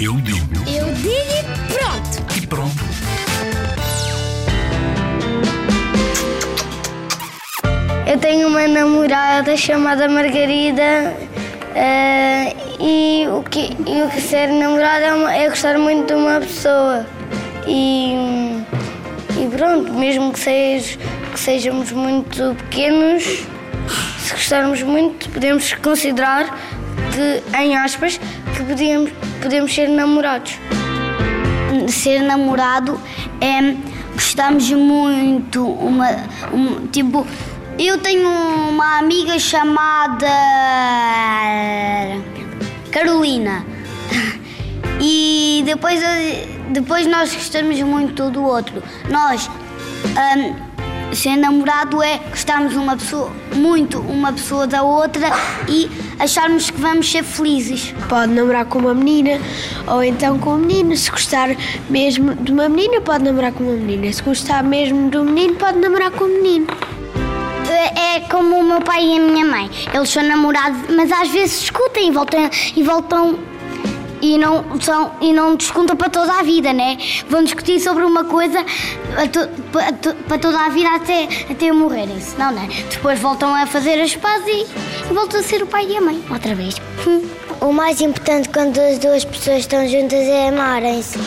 Eu 0.00 0.14
digo 0.20 0.46
Eu 0.68 0.86
digo 0.94 1.14
e 1.16 1.72
pronto. 1.72 2.36
e 2.42 2.46
pronto. 2.46 2.86
Eu 8.06 8.18
tenho 8.18 8.48
uma 8.48 8.66
namorada 8.68 9.56
chamada 9.56 10.08
Margarida 10.08 11.14
eh, 11.74 12.54
e, 12.78 13.26
o 13.28 13.42
que, 13.42 13.70
e 13.86 14.02
o 14.02 14.08
que 14.08 14.20
ser 14.20 14.48
namorada 14.48 15.04
é, 15.06 15.12
uma- 15.14 15.34
é 15.34 15.48
gostar 15.48 15.76
muito 15.78 16.06
de 16.06 16.14
uma 16.14 16.40
pessoa. 16.40 17.04
E, 17.66 18.14
e 19.40 19.48
pronto, 19.56 19.92
mesmo 19.92 20.32
que, 20.32 20.38
seja, 20.38 20.98
que 21.32 21.40
sejamos 21.40 21.90
muito 21.90 22.54
pequenos, 22.70 23.42
se 24.18 24.32
gostarmos 24.32 24.82
muito, 24.82 25.28
podemos 25.30 25.72
considerar 25.74 26.58
que, 27.12 27.56
em 27.58 27.76
aspas, 27.76 28.18
que 28.56 28.62
podemos, 28.62 29.10
podemos 29.40 29.74
ser 29.74 29.88
namorados. 29.88 30.58
ser 31.88 32.20
namorado 32.22 33.00
é 33.40 33.76
gostamos 34.14 34.70
muito 34.70 35.66
uma 35.66 36.08
um, 36.52 36.86
tipo 36.86 37.26
eu 37.78 37.98
tenho 37.98 38.28
uma 38.28 38.98
amiga 38.98 39.38
chamada 39.38 40.26
Carolina 42.90 43.64
e 45.00 45.62
depois 45.66 46.00
depois 46.70 47.06
nós 47.06 47.34
gostamos 47.34 47.80
muito 47.82 48.30
do 48.30 48.42
outro 48.42 48.82
nós 49.10 49.50
hum, 50.02 50.54
ser 51.12 51.36
namorado 51.36 52.02
é 52.02 52.18
gostarmos 52.30 52.74
uma 52.76 52.96
pessoa 52.96 53.32
muito 53.54 54.00
uma 54.00 54.32
pessoa 54.32 54.66
da 54.66 54.82
outra 54.82 55.30
e 55.68 55.88
acharmos 56.18 56.70
que 56.70 56.80
vamos 56.80 57.10
ser 57.10 57.22
felizes 57.22 57.94
Pode 58.08 58.32
namorar 58.32 58.66
com 58.66 58.78
uma 58.78 58.94
menina 58.94 59.40
ou 59.86 60.02
então 60.02 60.38
com 60.38 60.50
um 60.50 60.58
menino. 60.58 60.96
Se 60.96 61.10
gostar 61.10 61.48
mesmo 61.90 62.34
de 62.34 62.52
uma 62.52 62.68
menina, 62.68 63.00
pode 63.00 63.24
namorar 63.24 63.52
com 63.52 63.64
uma 63.64 63.72
menina. 63.72 64.12
Se 64.12 64.22
gostar 64.22 64.62
mesmo 64.62 65.10
de 65.10 65.18
um 65.18 65.24
menino, 65.24 65.56
pode 65.56 65.78
namorar 65.78 66.10
com 66.12 66.24
um 66.24 66.28
menino. 66.28 66.66
É 67.96 68.20
como 68.20 68.56
o 68.56 68.64
meu 68.64 68.80
pai 68.80 69.04
e 69.04 69.16
a 69.16 69.20
minha 69.20 69.44
mãe. 69.44 69.70
Eles 69.92 70.08
são 70.08 70.22
namorados, 70.22 70.78
mas 70.94 71.10
às 71.10 71.28
vezes 71.30 71.60
discutem 71.60 72.08
e 72.08 72.12
voltam 72.12 72.50
e 72.76 72.82
voltam 72.82 73.38
e 74.22 74.38
não 74.38 74.80
são 74.80 75.12
e 75.20 75.32
não 75.32 75.56
discutem 75.56 75.96
para 75.96 76.08
toda 76.08 76.32
a 76.32 76.42
vida, 76.42 76.72
né? 76.72 76.96
Vão 77.28 77.44
discutir 77.44 77.80
sobre 77.80 78.04
uma 78.04 78.24
coisa 78.24 78.64
para 80.26 80.38
toda 80.38 80.58
a 80.58 80.68
vida 80.68 80.88
até 80.94 81.28
até 81.50 81.72
morrerem, 81.72 82.20
senão, 82.20 82.52
né? 82.52 82.68
Depois 82.90 83.18
voltam 83.18 83.54
a 83.54 83.66
fazer 83.66 84.00
as 84.00 84.14
pazes 84.16 84.46
e, 84.46 84.66
e 85.10 85.14
voltam 85.14 85.40
a 85.40 85.42
ser 85.42 85.62
o 85.62 85.66
pai 85.66 85.86
e 85.88 85.96
a 85.96 86.00
mãe 86.00 86.22
outra 86.30 86.54
vez. 86.54 86.76
O 87.60 87.72
mais 87.72 88.00
importante 88.00 88.48
quando 88.48 88.78
as 88.78 88.98
duas 88.98 89.24
pessoas 89.24 89.60
estão 89.60 89.86
juntas 89.88 90.20
é 90.20 90.48
amarem-se. 90.48 91.18